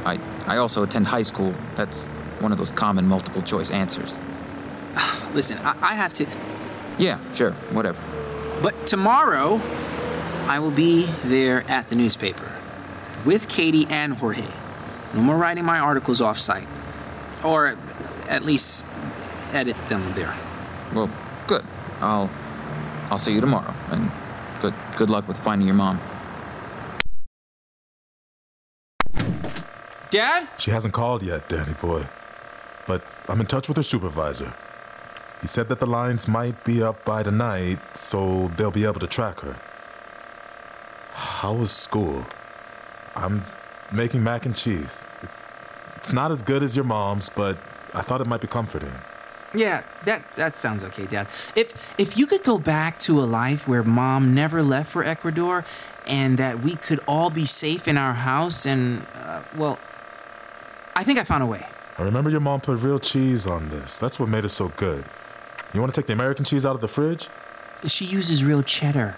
I 0.06 0.20
I 0.46 0.58
also 0.58 0.84
attend 0.84 1.08
high 1.08 1.22
school. 1.24 1.54
That's 1.76 2.06
one 2.40 2.52
of 2.52 2.58
those 2.58 2.72
common 2.72 3.08
multiple 3.08 3.42
choice 3.42 3.72
answers. 3.72 4.18
Listen, 5.34 5.58
I, 5.60 5.76
I 5.82 5.96
have 5.96 6.14
to. 6.14 6.28
Yeah, 7.00 7.20
sure, 7.34 7.54
whatever. 7.72 8.02
But 8.62 8.86
tomorrow, 8.86 9.60
I 10.46 10.60
will 10.60 10.72
be 10.72 11.06
there 11.24 11.64
at 11.70 11.90
the 11.90 11.96
newspaper 11.96 12.51
with 13.26 13.48
Katie 13.50 13.86
and 13.90 14.14
Jorge. 14.14 14.48
No 15.14 15.22
more 15.22 15.38
writing 15.38 15.66
my 15.66 15.80
articles 15.80 16.22
off 16.22 16.40
site. 16.40 16.68
Or 17.44 17.76
at 18.30 18.46
least 18.46 18.86
edit 19.52 19.76
them 19.90 20.14
there. 20.14 20.34
Well, 20.94 21.10
good. 21.48 21.66
I'll 22.00 22.30
I'll 23.10 23.18
see 23.18 23.34
you 23.34 23.42
tomorrow. 23.42 23.74
And 23.90 24.12
good 24.60 24.74
good 24.96 25.10
luck 25.10 25.28
with 25.28 25.38
finding 25.38 25.68
your 25.68 25.76
mom. 25.76 26.00
Dad? 30.10 30.50
She 30.58 30.72
hasn't 30.72 30.94
called 30.94 31.24
yet, 31.24 31.48
Danny 31.48 31.74
boy. 31.74 32.06
But 32.86 33.04
I'm 33.30 33.40
in 33.40 33.46
touch 33.46 33.70
with 33.70 33.78
her 33.78 33.84
supervisor. 33.84 34.54
He 35.40 35.48
said 35.48 35.70
that 35.70 35.80
the 35.80 35.86
lines 35.86 36.28
might 36.28 36.64
be 36.66 36.84
up 36.84 37.06
by 37.06 37.24
tonight, 37.24 37.80
so 37.94 38.50
they'll 38.58 38.72
be 38.72 38.84
able 38.84 39.00
to 39.00 39.08
track 39.08 39.40
her. 39.40 39.60
How 41.12 41.54
was 41.54 41.72
school? 41.72 42.26
I'm 43.16 43.46
making 43.92 44.24
mac 44.24 44.46
and 44.46 44.56
cheese. 44.56 45.04
It's 45.98 46.14
not 46.14 46.32
as 46.32 46.42
good 46.42 46.64
as 46.64 46.76
your 46.76 46.86
mom's, 46.86 47.30
but 47.30 47.58
I 47.94 48.02
thought 48.02 48.22
it 48.22 48.28
might 48.28 48.42
be 48.42 48.48
comforting. 48.48 48.94
Yeah, 49.54 49.84
that 50.06 50.32
that 50.34 50.56
sounds 50.56 50.84
okay, 50.86 51.06
Dad. 51.06 51.28
If 51.56 51.94
if 51.98 52.18
you 52.18 52.26
could 52.26 52.44
go 52.44 52.58
back 52.58 53.00
to 53.00 53.20
a 53.20 53.26
life 53.26 53.68
where 53.68 53.84
Mom 53.84 54.34
never 54.34 54.64
left 54.64 54.90
for 54.90 55.04
Ecuador, 55.04 55.66
and 56.08 56.38
that 56.38 56.62
we 56.62 56.76
could 56.76 57.02
all 57.06 57.30
be 57.30 57.46
safe 57.46 57.88
in 57.88 57.98
our 57.98 58.14
house, 58.14 58.66
and 58.66 59.06
uh, 59.16 59.44
well, 59.58 59.78
I 60.96 61.04
think 61.04 61.20
I 61.20 61.26
found 61.26 61.44
a 61.44 61.46
way. 61.46 61.66
I 61.98 62.04
remember 62.04 62.30
your 62.30 62.40
mom 62.40 62.62
put 62.62 62.80
real 62.80 63.00
cheese 63.00 63.46
on 63.46 63.70
this. 63.70 64.00
That's 64.00 64.20
what 64.20 64.30
made 64.30 64.46
it 64.46 64.50
so 64.50 64.70
good. 64.70 65.06
You 65.74 65.82
want 65.82 65.94
to 65.94 66.02
take 66.02 66.08
the 66.08 66.14
American 66.14 66.46
cheese 66.46 66.66
out 66.66 66.76
of 66.76 66.82
the 66.82 66.88
fridge? 66.88 67.30
She 67.86 68.06
uses 68.06 68.44
real 68.44 68.64
cheddar, 68.64 69.18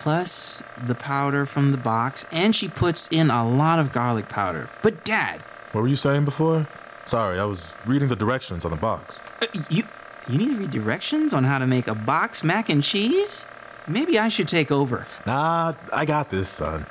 plus 0.00 0.62
the 0.86 0.94
powder 0.94 1.46
from 1.46 1.72
the 1.72 1.78
box, 1.78 2.24
and 2.32 2.54
she 2.54 2.68
puts 2.68 3.08
in 3.08 3.30
a 3.30 3.46
lot 3.48 3.78
of 3.78 3.92
garlic 3.92 4.28
powder. 4.28 4.68
But 4.82 5.04
Dad, 5.04 5.42
What 5.72 5.82
were 5.82 5.88
you 5.88 5.96
saying 5.96 6.24
before? 6.24 6.66
Sorry, 7.04 7.38
I 7.38 7.44
was 7.44 7.74
reading 7.86 8.08
the 8.08 8.16
directions 8.16 8.64
on 8.64 8.70
the 8.70 8.76
box. 8.76 9.20
uh, 9.42 9.46
you 9.70 9.82
you 10.28 10.36
need 10.38 10.50
to 10.50 10.56
read 10.56 10.70
directions 10.70 11.32
on 11.32 11.44
how 11.44 11.58
to 11.58 11.66
make 11.66 11.88
a 11.88 11.94
box 11.94 12.44
mac 12.44 12.68
and 12.68 12.82
cheese. 12.82 13.46
Maybe 13.86 14.18
I 14.18 14.28
should 14.28 14.46
take 14.48 14.70
over. 14.70 15.06
Nah, 15.26 15.72
I 15.92 16.04
got 16.04 16.28
this, 16.28 16.50
son. 16.50 16.84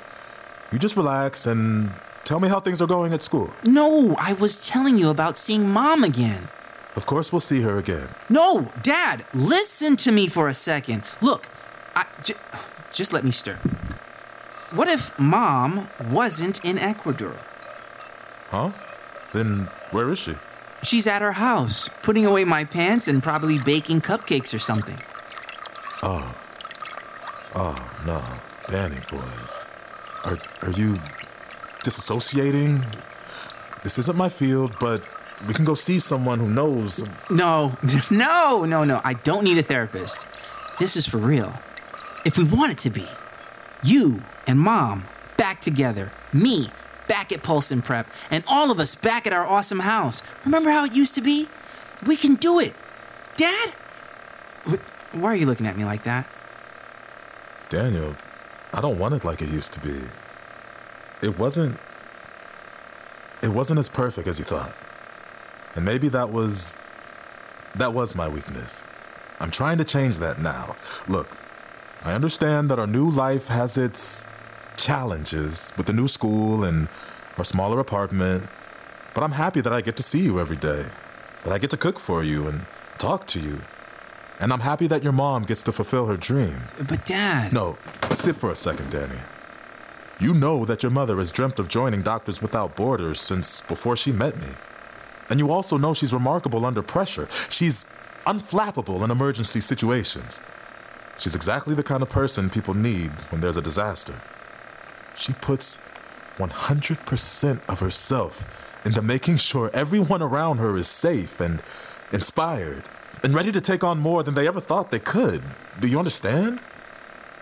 You 0.72 0.78
just 0.80 0.96
relax 0.96 1.46
and 1.46 1.92
tell 2.24 2.40
me 2.40 2.48
how 2.48 2.58
things 2.58 2.82
are 2.82 2.88
going 2.88 3.12
at 3.12 3.22
school. 3.22 3.52
No, 3.64 4.16
I 4.18 4.32
was 4.32 4.66
telling 4.66 4.98
you 4.98 5.08
about 5.10 5.38
seeing 5.38 5.68
Mom 5.70 6.02
again. 6.02 6.48
Of 6.96 7.06
course, 7.06 7.30
we'll 7.30 7.40
see 7.40 7.60
her 7.60 7.76
again. 7.78 8.08
No, 8.28 8.72
Dad, 8.82 9.24
listen 9.32 9.94
to 9.98 10.10
me 10.10 10.26
for 10.26 10.48
a 10.48 10.54
second. 10.54 11.04
Look, 11.20 11.48
I, 11.94 12.04
j- 12.24 12.34
just 12.92 13.12
let 13.12 13.24
me 13.24 13.30
stir. 13.30 13.56
What 14.72 14.88
if 14.88 15.18
Mom 15.18 15.88
wasn't 16.10 16.64
in 16.64 16.78
Ecuador? 16.78 17.36
Huh? 18.50 18.70
Then 19.32 19.68
where 19.90 20.10
is 20.10 20.18
she? 20.18 20.34
She's 20.82 21.06
at 21.06 21.22
her 21.22 21.32
house, 21.32 21.88
putting 22.02 22.24
away 22.26 22.44
my 22.44 22.64
pants 22.64 23.08
and 23.08 23.22
probably 23.22 23.58
baking 23.58 24.00
cupcakes 24.02 24.54
or 24.54 24.58
something. 24.58 24.98
Oh, 26.02 26.34
Oh, 27.54 27.74
no. 28.06 28.22
Danny, 28.70 28.98
boy. 29.10 29.24
Are, 30.24 30.38
are 30.62 30.70
you 30.72 30.98
disassociating? 31.82 32.84
This 33.82 33.98
isn't 33.98 34.16
my 34.16 34.28
field, 34.28 34.76
but 34.78 35.02
we 35.46 35.54
can 35.54 35.64
go 35.64 35.74
see 35.74 35.98
someone 35.98 36.38
who 36.38 36.48
knows. 36.48 37.02
No, 37.30 37.76
no, 38.10 38.64
no, 38.64 38.84
no. 38.84 39.00
I 39.02 39.14
don't 39.14 39.44
need 39.44 39.56
a 39.58 39.62
therapist. 39.62 40.28
This 40.78 40.96
is 40.96 41.06
for 41.06 41.18
real. 41.18 41.54
If 42.24 42.36
we 42.36 42.44
want 42.44 42.72
it 42.72 42.78
to 42.80 42.90
be, 42.90 43.06
you 43.82 44.22
and 44.46 44.58
Mom 44.58 45.06
back 45.36 45.60
together, 45.60 46.12
me 46.32 46.66
back 47.06 47.32
at 47.32 47.42
Pulse 47.42 47.70
and 47.70 47.82
Prep, 47.84 48.12
and 48.30 48.44
all 48.46 48.70
of 48.70 48.78
us 48.78 48.94
back 48.94 49.26
at 49.26 49.32
our 49.32 49.46
awesome 49.46 49.80
house. 49.80 50.22
Remember 50.44 50.70
how 50.70 50.84
it 50.84 50.94
used 50.94 51.14
to 51.14 51.20
be? 51.20 51.48
We 52.06 52.16
can 52.16 52.34
do 52.34 52.60
it. 52.60 52.74
Dad? 53.36 53.74
Why 55.12 55.32
are 55.32 55.36
you 55.36 55.46
looking 55.46 55.66
at 55.66 55.76
me 55.76 55.84
like 55.84 56.04
that? 56.04 56.28
Daniel, 57.70 58.14
I 58.72 58.80
don't 58.80 58.98
want 58.98 59.14
it 59.14 59.24
like 59.24 59.42
it 59.42 59.48
used 59.48 59.72
to 59.74 59.80
be. 59.80 60.00
It 61.22 61.38
wasn't. 61.38 61.78
It 63.42 63.48
wasn't 63.48 63.78
as 63.78 63.88
perfect 63.88 64.28
as 64.28 64.38
you 64.38 64.44
thought. 64.44 64.74
And 65.74 65.84
maybe 65.84 66.08
that 66.10 66.30
was. 66.30 66.72
That 67.76 67.94
was 67.94 68.14
my 68.14 68.28
weakness. 68.28 68.84
I'm 69.40 69.50
trying 69.50 69.78
to 69.78 69.84
change 69.84 70.18
that 70.18 70.40
now. 70.40 70.76
Look, 71.06 71.36
I 72.02 72.12
understand 72.12 72.70
that 72.70 72.78
our 72.78 72.86
new 72.86 73.10
life 73.10 73.48
has 73.48 73.76
its 73.76 74.26
challenges 74.76 75.72
with 75.76 75.86
the 75.86 75.92
new 75.92 76.08
school 76.08 76.64
and 76.64 76.88
our 77.36 77.44
smaller 77.44 77.80
apartment, 77.80 78.48
but 79.14 79.24
I'm 79.24 79.32
happy 79.32 79.60
that 79.60 79.72
I 79.72 79.80
get 79.80 79.96
to 79.96 80.02
see 80.02 80.20
you 80.20 80.38
every 80.38 80.56
day, 80.56 80.84
that 81.44 81.52
I 81.52 81.58
get 81.58 81.70
to 81.70 81.76
cook 81.76 81.98
for 81.98 82.22
you 82.22 82.46
and 82.46 82.64
talk 82.98 83.26
to 83.28 83.40
you. 83.40 83.60
And 84.40 84.52
I'm 84.52 84.60
happy 84.60 84.86
that 84.86 85.02
your 85.02 85.12
mom 85.12 85.42
gets 85.42 85.64
to 85.64 85.72
fulfill 85.72 86.06
her 86.06 86.16
dream. 86.16 86.56
But, 86.86 87.04
Dad. 87.04 87.52
No, 87.52 87.76
sit 88.12 88.36
for 88.36 88.50
a 88.50 88.56
second, 88.56 88.90
Danny. 88.90 89.18
You 90.20 90.34
know 90.34 90.64
that 90.64 90.82
your 90.82 90.90
mother 90.90 91.18
has 91.18 91.32
dreamt 91.32 91.58
of 91.58 91.66
joining 91.66 92.02
Doctors 92.02 92.40
Without 92.40 92.76
Borders 92.76 93.20
since 93.20 93.60
before 93.62 93.96
she 93.96 94.12
met 94.12 94.36
me. 94.38 94.48
And 95.30 95.40
you 95.40 95.50
also 95.50 95.76
know 95.76 95.92
she's 95.94 96.14
remarkable 96.14 96.64
under 96.64 96.82
pressure. 96.82 97.26
She's 97.50 97.86
unflappable 98.26 99.02
in 99.04 99.10
emergency 99.10 99.60
situations. 99.60 100.40
She's 101.18 101.34
exactly 101.34 101.74
the 101.74 101.82
kind 101.82 102.02
of 102.02 102.10
person 102.10 102.48
people 102.48 102.74
need 102.74 103.10
when 103.30 103.40
there's 103.40 103.56
a 103.56 103.62
disaster. 103.62 104.20
She 105.16 105.32
puts 105.32 105.80
100% 106.36 107.60
of 107.68 107.80
herself 107.80 108.44
into 108.84 109.02
making 109.02 109.38
sure 109.38 109.70
everyone 109.74 110.22
around 110.22 110.58
her 110.58 110.76
is 110.76 110.86
safe 110.86 111.40
and 111.40 111.60
inspired 112.12 112.84
and 113.24 113.34
ready 113.34 113.50
to 113.50 113.60
take 113.60 113.82
on 113.82 113.98
more 113.98 114.22
than 114.22 114.34
they 114.34 114.46
ever 114.46 114.60
thought 114.60 114.90
they 114.90 115.00
could. 115.00 115.42
Do 115.80 115.88
you 115.88 115.98
understand? 115.98 116.60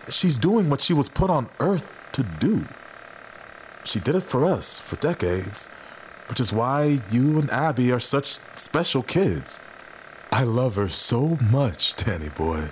She's 0.09 0.39
doing 0.39 0.71
what 0.71 0.81
she 0.81 0.95
was 0.95 1.09
put 1.09 1.29
on 1.29 1.51
earth 1.61 1.97
to 2.13 2.23
do. 2.23 2.67
She 3.85 4.01
did 4.01 4.15
it 4.15 4.23
for 4.23 4.45
us 4.45 4.79
for 4.79 4.97
decades, 4.97 5.69
which 6.29 6.41
is 6.41 6.53
why 6.53 6.99
you 7.11 7.39
and 7.39 7.51
Abby 7.51 7.93
are 7.93 8.01
such 8.01 8.39
special 8.57 9.03
kids. 9.03 9.61
I 10.33 10.45
love 10.45 10.77
her 10.77 10.89
so 10.89 11.37
much, 11.51 11.95
Danny 11.97 12.31
boy. 12.31 12.71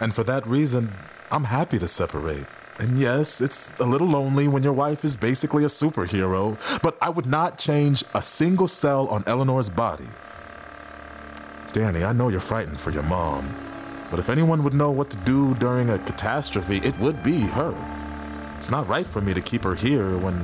And 0.00 0.14
for 0.14 0.24
that 0.24 0.46
reason, 0.46 0.92
I'm 1.30 1.44
happy 1.44 1.78
to 1.78 1.88
separate. 1.88 2.46
And 2.78 2.98
yes, 2.98 3.40
it's 3.40 3.72
a 3.78 3.84
little 3.84 4.08
lonely 4.08 4.48
when 4.48 4.62
your 4.62 4.72
wife 4.72 5.04
is 5.04 5.16
basically 5.16 5.62
a 5.62 5.68
superhero, 5.68 6.58
but 6.82 6.98
I 7.00 7.08
would 7.08 7.26
not 7.26 7.58
change 7.58 8.02
a 8.14 8.22
single 8.22 8.66
cell 8.66 9.06
on 9.08 9.22
Eleanor's 9.26 9.70
body. 9.70 10.08
Danny, 11.72 12.02
I 12.02 12.12
know 12.12 12.28
you're 12.28 12.40
frightened 12.40 12.80
for 12.80 12.90
your 12.90 13.04
mom, 13.04 13.48
but 14.10 14.18
if 14.18 14.28
anyone 14.28 14.64
would 14.64 14.74
know 14.74 14.90
what 14.90 15.10
to 15.10 15.16
do 15.18 15.54
during 15.56 15.90
a 15.90 15.98
catastrophe, 16.00 16.78
it 16.78 16.98
would 16.98 17.22
be 17.22 17.40
her. 17.40 17.74
It's 18.56 18.70
not 18.70 18.88
right 18.88 19.06
for 19.06 19.20
me 19.20 19.34
to 19.34 19.40
keep 19.40 19.64
her 19.64 19.74
here 19.74 20.16
when 20.18 20.34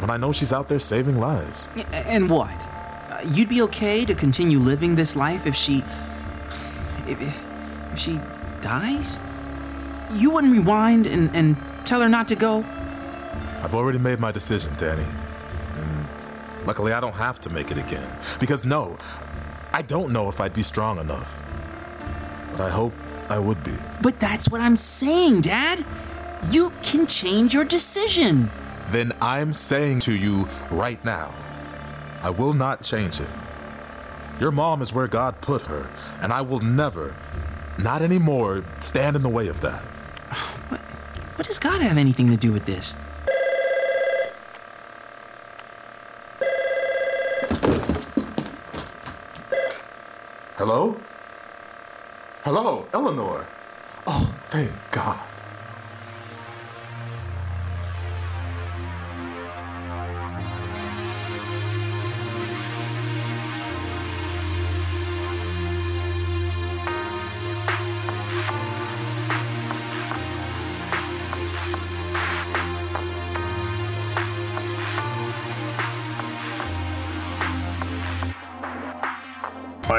when 0.00 0.08
I 0.08 0.16
know 0.16 0.32
she's 0.32 0.52
out 0.52 0.68
there 0.68 0.78
saving 0.78 1.18
lives. 1.18 1.68
And 1.92 2.30
what? 2.30 2.66
Uh, 3.10 3.20
you'd 3.32 3.50
be 3.50 3.60
okay 3.62 4.06
to 4.06 4.14
continue 4.14 4.58
living 4.58 4.94
this 4.94 5.14
life 5.14 5.46
if 5.46 5.54
she. 5.54 5.82
if, 7.06 7.46
if 7.92 7.98
she 7.98 8.20
dies? 8.60 9.18
You 10.12 10.30
wouldn't 10.30 10.52
rewind 10.52 11.06
and, 11.06 11.34
and 11.34 11.56
tell 11.86 12.00
her 12.00 12.08
not 12.08 12.28
to 12.28 12.36
go? 12.36 12.64
I've 13.62 13.74
already 13.74 13.98
made 13.98 14.18
my 14.18 14.32
decision, 14.32 14.74
Danny. 14.76 15.06
And 15.76 16.08
luckily, 16.66 16.92
I 16.92 17.00
don't 17.00 17.14
have 17.14 17.38
to 17.40 17.50
make 17.50 17.70
it 17.70 17.78
again. 17.78 18.10
Because 18.38 18.64
no, 18.64 18.98
I 19.72 19.82
don't 19.82 20.12
know 20.12 20.28
if 20.28 20.40
I'd 20.40 20.54
be 20.54 20.62
strong 20.62 20.98
enough. 20.98 21.42
But 22.52 22.62
I 22.62 22.70
hope 22.70 22.92
I 23.28 23.38
would 23.38 23.62
be. 23.62 23.74
But 24.02 24.18
that's 24.18 24.48
what 24.48 24.60
I'm 24.60 24.76
saying, 24.76 25.42
Dad. 25.42 25.84
You 26.50 26.72
can 26.82 27.06
change 27.06 27.54
your 27.54 27.64
decision. 27.64 28.50
Then 28.88 29.12
I'm 29.20 29.52
saying 29.52 30.00
to 30.00 30.14
you 30.14 30.48
right 30.70 31.02
now, 31.04 31.32
I 32.22 32.30
will 32.30 32.54
not 32.54 32.82
change 32.82 33.20
it. 33.20 33.28
Your 34.40 34.50
mom 34.50 34.82
is 34.82 34.92
where 34.92 35.06
God 35.06 35.40
put 35.42 35.62
her, 35.62 35.88
and 36.22 36.32
I 36.32 36.40
will 36.40 36.60
never, 36.60 37.14
not 37.82 38.02
anymore, 38.02 38.64
stand 38.80 39.16
in 39.16 39.22
the 39.22 39.28
way 39.28 39.48
of 39.48 39.60
that. 39.60 39.82
What, 40.68 40.80
what 41.36 41.46
does 41.46 41.58
God 41.58 41.80
have 41.82 41.98
anything 41.98 42.30
to 42.30 42.36
do 42.36 42.52
with 42.52 42.64
this? 42.64 42.96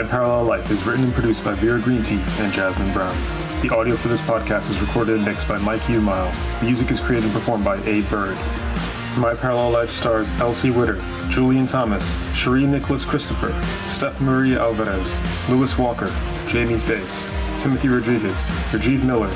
My 0.01 0.07
Parallel 0.07 0.45
Life 0.45 0.71
is 0.71 0.83
written 0.83 1.03
and 1.03 1.13
produced 1.13 1.43
by 1.43 1.53
Vera 1.53 1.79
Greentea 1.79 2.17
and 2.39 2.51
Jasmine 2.51 2.91
Brown. 2.91 3.15
The 3.61 3.69
audio 3.69 3.95
for 3.95 4.07
this 4.07 4.19
podcast 4.19 4.71
is 4.71 4.81
recorded 4.81 5.17
and 5.17 5.25
mixed 5.25 5.47
by 5.47 5.59
Mike 5.59 5.81
Umile. 5.81 6.33
Music 6.63 6.89
is 6.89 6.99
created 6.99 7.25
and 7.25 7.33
performed 7.33 7.63
by 7.63 7.77
aBird. 7.81 8.35
My 9.19 9.35
Parallel 9.35 9.69
Life 9.69 9.91
stars 9.91 10.31
Elsie 10.39 10.71
Witter, 10.71 10.99
Julian 11.29 11.67
Thomas, 11.67 12.11
Cherie 12.35 12.65
Nicholas 12.65 13.05
Christopher, 13.05 13.53
Steph 13.83 14.19
Marie 14.19 14.55
Alvarez, 14.55 15.21
Lewis 15.47 15.77
Walker, 15.77 16.11
Jamie 16.47 16.79
Face, 16.79 17.31
Timothy 17.61 17.89
Rodriguez, 17.89 18.47
Rajiv 18.71 19.03
Miller, 19.03 19.29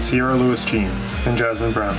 Sierra 0.00 0.34
Lewis 0.34 0.64
Jean, 0.64 0.90
and 1.26 1.38
Jasmine 1.38 1.70
Brown. 1.70 1.94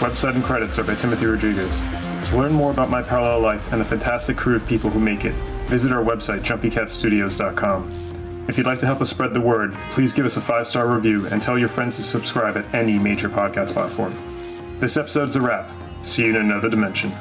Website 0.00 0.34
and 0.34 0.42
credits 0.42 0.80
are 0.80 0.84
by 0.84 0.96
Timothy 0.96 1.26
Rodriguez. 1.26 1.84
To 2.30 2.38
learn 2.38 2.52
more 2.52 2.72
about 2.72 2.90
My 2.90 3.04
Parallel 3.04 3.38
Life 3.38 3.70
and 3.70 3.80
the 3.80 3.84
fantastic 3.84 4.36
crew 4.36 4.56
of 4.56 4.66
people 4.66 4.90
who 4.90 4.98
make 4.98 5.24
it, 5.24 5.36
visit 5.66 5.92
our 5.92 6.02
website, 6.02 6.40
jumpycatstudios.com. 6.40 8.44
If 8.48 8.56
you'd 8.56 8.66
like 8.66 8.78
to 8.78 8.86
help 8.86 9.00
us 9.00 9.10
spread 9.10 9.34
the 9.34 9.40
word, 9.40 9.74
please 9.90 10.12
give 10.12 10.24
us 10.24 10.36
a 10.36 10.40
five 10.40 10.68
star 10.68 10.86
review 10.86 11.26
and 11.26 11.42
tell 11.42 11.58
your 11.58 11.68
friends 11.68 11.96
to 11.96 12.02
subscribe 12.02 12.56
at 12.56 12.72
any 12.74 12.98
major 12.98 13.28
podcast 13.28 13.72
platform. 13.72 14.14
This 14.78 14.96
episode's 14.96 15.36
a 15.36 15.40
wrap. 15.40 15.70
See 16.02 16.26
you 16.26 16.30
in 16.30 16.36
another 16.36 16.68
dimension. 16.68 17.12